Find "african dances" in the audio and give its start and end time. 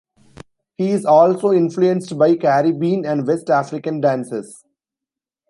3.51-4.65